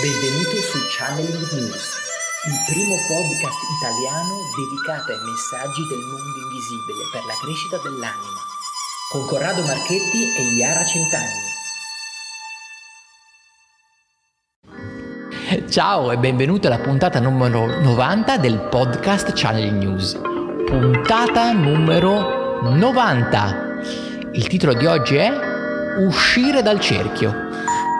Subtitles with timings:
[0.00, 1.98] Benvenuto su Channeling News,
[2.46, 8.38] il primo podcast italiano dedicato ai messaggi del mondo invisibile per la crescita dell'anima,
[9.10, 11.46] con Corrado Marchetti e Iara Centanni.
[15.68, 20.16] Ciao e benvenuto alla puntata numero 90 del podcast Channeling News.
[20.64, 23.80] Puntata numero 90.
[24.30, 25.32] Il titolo di oggi è
[25.98, 27.47] Uscire dal cerchio.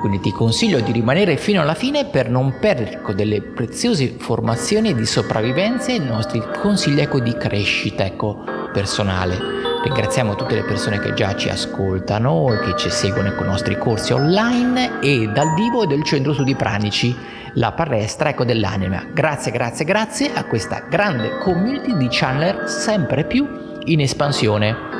[0.00, 4.94] Quindi ti consiglio di rimanere fino alla fine per non perdere ecco, delle preziose informazioni
[4.94, 9.36] di sopravvivenza e i nostri consigli ecco, di crescita ecco, personale.
[9.82, 13.78] Ringraziamo tutte le persone che già ci ascoltano e che ci seguono con i nostri
[13.78, 17.16] corsi online e dal vivo del Centro Studi Pranici,
[17.54, 19.06] la palestra ecco, dell'anima.
[19.12, 23.46] Grazie, grazie, grazie a questa grande community di channeler sempre più
[23.84, 24.95] in espansione.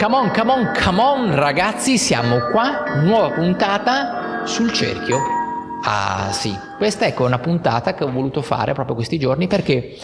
[0.00, 5.18] Come on, come on, come on ragazzi, siamo qua, nuova puntata sul cerchio.
[5.84, 9.94] Ah sì, questa ecco una puntata che ho voluto fare proprio questi giorni perché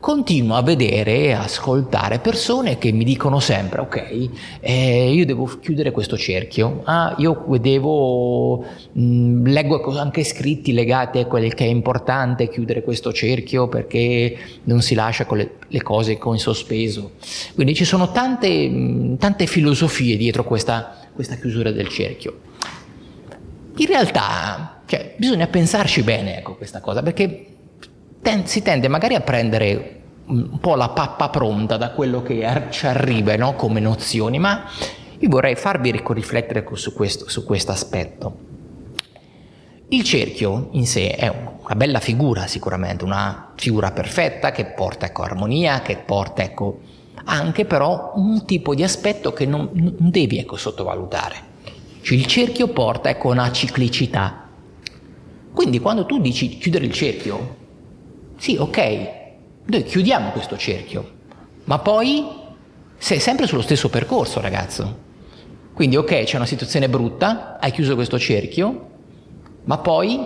[0.00, 4.28] continuo a vedere e ascoltare persone che mi dicono sempre, ok,
[4.60, 11.18] eh, io devo chiudere questo cerchio, ah, io devo, mh, mm, leggo anche scritti legati
[11.18, 15.82] a quel che è importante chiudere questo cerchio perché non si lascia con le, le
[15.82, 17.12] cose con sospeso.
[17.54, 22.38] Quindi ci sono tante, mh, mm, tante filosofie dietro questa, questa chiusura del cerchio.
[23.78, 27.57] In realtà, cioè, bisogna pensarci bene, ecco, questa cosa, perché
[28.28, 29.94] ten- si tende magari a prendere
[30.26, 33.54] un po' la pappa pronta da quello che ci arriva no?
[33.54, 34.64] come nozioni, ma
[35.18, 38.46] io vorrei farvi riflettere su questo, su questo aspetto.
[39.88, 45.22] Il cerchio in sé è una bella figura sicuramente, una figura perfetta che porta ecco,
[45.22, 46.80] armonia, che porta ecco,
[47.24, 51.36] anche però un tipo di aspetto che non, non devi ecco, sottovalutare.
[52.02, 54.46] Cioè, il cerchio porta ecco, una ciclicità.
[55.54, 57.57] Quindi quando tu dici chiudere il cerchio,
[58.38, 59.10] sì, ok,
[59.64, 61.10] noi chiudiamo questo cerchio,
[61.64, 62.24] ma poi
[62.96, 65.06] sei sempre sullo stesso percorso, ragazzo.
[65.74, 68.90] Quindi, ok, c'è una situazione brutta, hai chiuso questo cerchio,
[69.64, 70.24] ma poi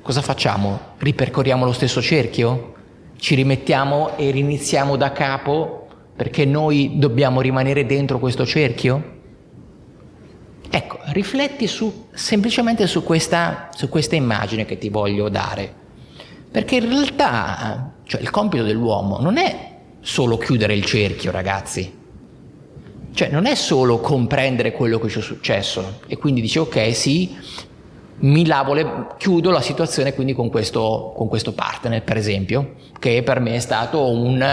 [0.00, 0.80] cosa facciamo?
[0.96, 2.74] Ripercorriamo lo stesso cerchio?
[3.18, 5.86] Ci rimettiamo e riniziamo da capo
[6.16, 9.16] perché noi dobbiamo rimanere dentro questo cerchio?
[10.70, 15.86] Ecco, rifletti su, semplicemente su questa, su questa immagine che ti voglio dare.
[16.50, 21.96] Perché in realtà cioè, il compito dell'uomo non è solo chiudere il cerchio, ragazzi.
[23.12, 27.36] Cioè, non è solo comprendere quello che ci è successo e quindi dice ok, sì,
[28.20, 33.22] mi lavo le, chiudo la situazione quindi con questo, con questo, partner, per esempio, che
[33.22, 34.44] per me è stato un,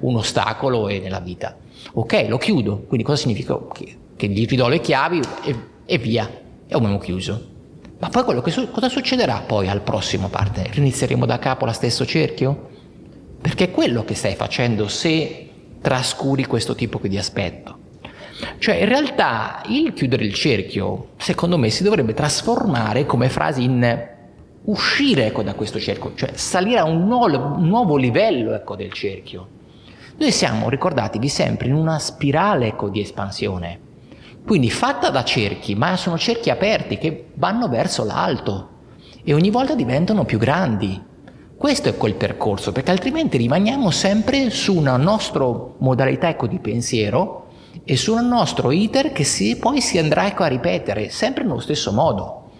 [0.00, 1.56] un ostacolo nella vita.
[1.94, 3.58] Ok, lo chiudo, quindi cosa significa?
[3.72, 5.56] Che, che gli ridò le chiavi e,
[5.86, 6.28] e via,
[6.66, 7.50] e abbiamo chiuso.
[8.02, 10.68] Ma poi quello che su- cosa succederà poi al prossimo partner?
[10.70, 12.70] Rinizieremo da capo lo stesso cerchio?
[13.40, 15.48] Perché è quello che stai facendo se
[15.80, 17.78] trascuri questo tipo di aspetto.
[18.58, 24.08] Cioè, in realtà il chiudere il cerchio, secondo me, si dovrebbe trasformare come frase in
[24.64, 28.92] uscire ecco, da questo cerchio, cioè salire a un nuovo, un nuovo livello ecco, del
[28.92, 29.46] cerchio.
[30.18, 33.90] Noi siamo, ricordatevi sempre, in una spirale ecco, di espansione
[34.44, 38.68] quindi fatta da cerchi, ma sono cerchi aperti che vanno verso l'alto
[39.24, 41.00] e ogni volta diventano più grandi.
[41.56, 45.46] Questo è quel percorso, perché altrimenti rimaniamo sempre su una nostra
[45.78, 47.46] modalità ecco, di pensiero
[47.84, 51.60] e su un nostro iter che si, poi si andrà ecco, a ripetere sempre nello
[51.60, 52.50] stesso modo.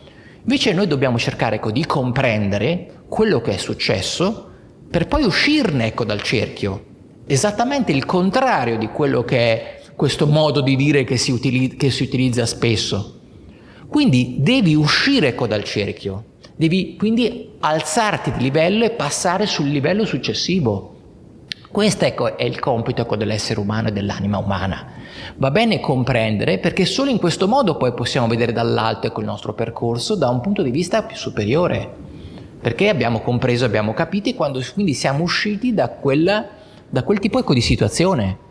[0.42, 4.50] Invece noi dobbiamo cercare ecco, di comprendere quello che è successo
[4.88, 6.84] per poi uscirne ecco, dal cerchio,
[7.26, 11.91] esattamente il contrario di quello che è questo modo di dire che si, utilizza, che
[11.91, 13.20] si utilizza spesso.
[13.88, 16.25] Quindi devi uscire ecco, dal cerchio,
[16.56, 20.91] devi quindi alzarti di livello e passare sul livello successivo.
[21.70, 24.92] Questo ecco, è il compito ecco, dell'essere umano e dell'anima umana.
[25.36, 29.54] Va bene comprendere perché solo in questo modo poi possiamo vedere dall'alto ecco, il nostro
[29.54, 31.91] percorso da un punto di vista più superiore.
[32.60, 36.47] Perché abbiamo compreso, abbiamo capito e quando quindi siamo usciti da, quella,
[36.88, 38.50] da quel tipo ecco, di situazione.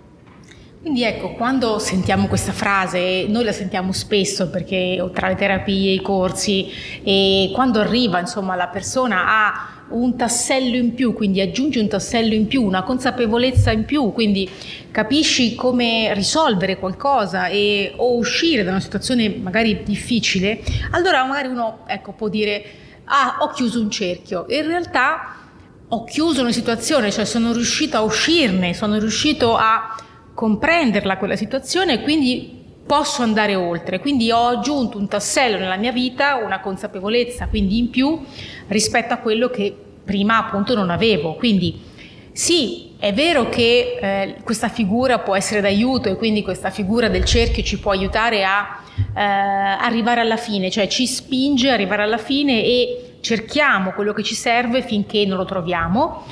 [0.81, 6.01] Quindi ecco, quando sentiamo questa frase, noi la sentiamo spesso perché tra le terapie, i
[6.01, 6.71] corsi,
[7.03, 12.33] e quando arriva insomma la persona a un tassello in più, quindi aggiungi un tassello
[12.33, 14.49] in più, una consapevolezza in più, quindi
[14.89, 21.83] capisci come risolvere qualcosa e, o uscire da una situazione magari difficile, allora magari uno
[21.85, 22.63] ecco, può dire
[23.03, 25.35] ah ho chiuso un cerchio, in realtà
[25.89, 29.95] ho chiuso una situazione, cioè sono riuscito a uscirne, sono riuscito a
[30.41, 33.99] comprenderla quella situazione e quindi posso andare oltre.
[33.99, 38.19] Quindi ho aggiunto un tassello nella mia vita, una consapevolezza quindi in più
[38.69, 39.71] rispetto a quello che
[40.03, 41.35] prima appunto non avevo.
[41.35, 41.79] Quindi
[42.31, 47.23] sì, è vero che eh, questa figura può essere d'aiuto e quindi questa figura del
[47.23, 48.81] cerchio ci può aiutare a
[49.15, 54.23] eh, arrivare alla fine, cioè ci spinge ad arrivare alla fine e cerchiamo quello che
[54.23, 56.25] ci serve finché non lo troviamo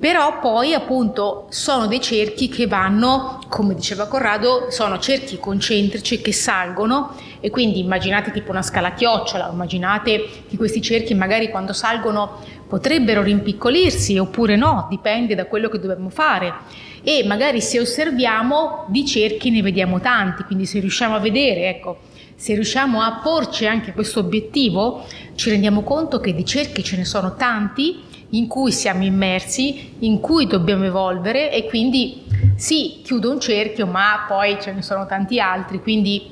[0.00, 6.32] però poi appunto sono dei cerchi che vanno, come diceva Corrado, sono cerchi concentrici che
[6.32, 12.38] salgono e quindi immaginate tipo una scala chiocciola, immaginate che questi cerchi magari quando salgono
[12.66, 16.54] potrebbero rimpiccolirsi oppure no, dipende da quello che dobbiamo fare.
[17.02, 21.98] E magari se osserviamo di cerchi ne vediamo tanti, quindi se riusciamo a vedere, ecco,
[22.40, 25.04] se riusciamo a porci anche questo obiettivo,
[25.34, 28.00] ci rendiamo conto che di cerchi ce ne sono tanti
[28.30, 32.22] in cui siamo immersi, in cui dobbiamo evolvere e quindi
[32.56, 36.30] sì, chiudo un cerchio, ma poi ce ne sono tanti altri, quindi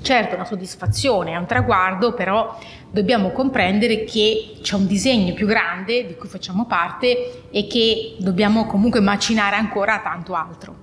[0.00, 2.58] certo una soddisfazione, è un traguardo, però
[2.90, 8.64] dobbiamo comprendere che c'è un disegno più grande di cui facciamo parte e che dobbiamo
[8.64, 10.74] comunque macinare ancora tanto altro.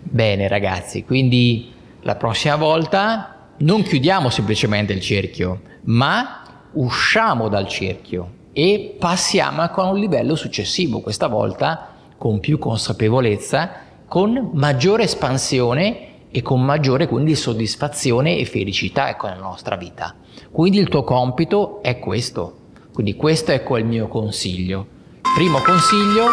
[0.00, 6.42] Bene ragazzi, quindi la prossima volta non chiudiamo semplicemente il cerchio, ma
[6.72, 11.88] usciamo dal cerchio e passiamo a un livello successivo, questa volta
[12.18, 13.70] con più consapevolezza,
[14.06, 20.14] con maggiore espansione e con maggiore quindi soddisfazione e felicità ecco, nella nostra vita.
[20.50, 22.58] Quindi il tuo compito è questo.
[22.92, 24.86] Quindi questo ecco il mio consiglio.
[25.34, 26.26] Primo consiglio,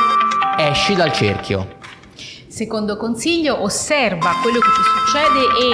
[0.57, 1.78] esci dal cerchio.
[2.49, 5.69] Secondo consiglio, osserva quello che ti succede e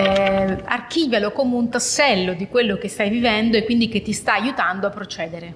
[0.00, 4.34] eh, archivialo come un tassello di quello che stai vivendo e quindi che ti sta
[4.34, 5.54] aiutando a procedere.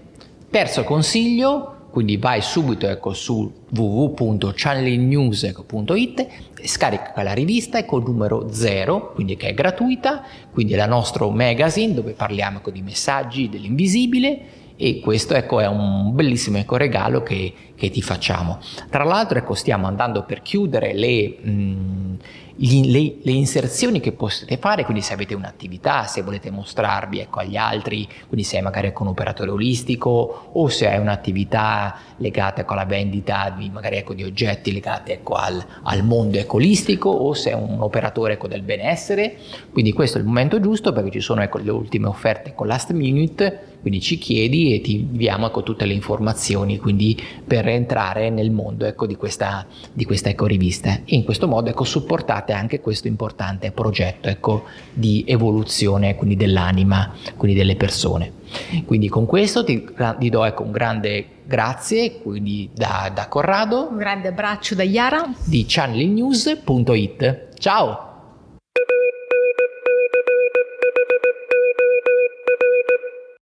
[0.48, 6.26] Terzo consiglio, quindi vai subito ecco, su www.channelnews.it
[6.62, 10.22] scarica la rivista ecco il numero 0, quindi che è gratuita,
[10.52, 15.68] quindi è il nostro magazine dove parliamo ecco, di messaggi dell'invisibile e questo ecco, è
[15.68, 18.58] un bellissimo ecco, regalo che, che, ti facciamo.
[18.90, 21.36] Tra l'altro ecco, stiamo andando per chiudere le...
[21.40, 22.16] Mh,
[22.54, 27.40] gli, le, le, inserzioni che potete fare, quindi se avete un'attività, se volete mostrarvi ecco,
[27.40, 32.74] agli altri, quindi se magari con un operatore olistico o se hai un'attività legata ecco,
[32.74, 37.50] alla vendita di, magari, ecco, di oggetti legati ecco, al, al, mondo ecolistico o se
[37.50, 39.38] è un operatore ecco, del benessere,
[39.72, 42.92] quindi questo è il momento giusto perché ci sono ecco, le ultime offerte con last
[42.92, 48.50] minute quindi ci chiedi e ti inviamo ecco, tutte le informazioni quindi, per entrare nel
[48.50, 51.00] mondo ecco, di questa, di questa ecco, rivista.
[51.04, 57.12] E in questo modo ecco, supportate anche questo importante progetto ecco, di evoluzione quindi, dell'anima,
[57.36, 58.40] quindi delle persone.
[58.84, 59.84] Quindi con questo ti,
[60.18, 63.88] ti do ecco, un grande grazie quindi da, da Corrado.
[63.90, 65.32] Un grande abbraccio da Yara.
[65.44, 67.48] Di channelnews.it.
[67.58, 68.11] Ciao!